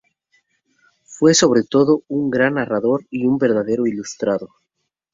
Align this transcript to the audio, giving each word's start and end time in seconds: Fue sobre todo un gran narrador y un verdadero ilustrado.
Fue 1.03 1.35
sobre 1.35 1.61
todo 1.61 2.01
un 2.07 2.31
gran 2.31 2.55
narrador 2.55 3.05
y 3.11 3.27
un 3.27 3.37
verdadero 3.37 3.85
ilustrado. 3.85 4.49